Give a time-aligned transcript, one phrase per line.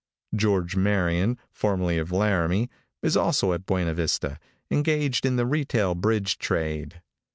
[0.35, 2.71] George Marion, formerly of Laramie,
[3.03, 4.39] is also at Buena Vista,
[4.71, 7.03] engaged in the retail bridge trade.